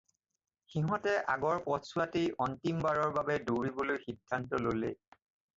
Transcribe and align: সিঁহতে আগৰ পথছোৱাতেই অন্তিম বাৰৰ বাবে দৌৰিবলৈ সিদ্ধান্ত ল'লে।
সিঁহতে 0.75 1.11
আগৰ 1.33 1.59
পথছোৱাতেই 1.67 2.25
অন্তিম 2.47 2.81
বাৰৰ 2.87 3.13
বাবে 3.19 3.37
দৌৰিবলৈ 3.51 4.03
সিদ্ধান্ত 4.09 4.65
ল'লে। 4.67 4.95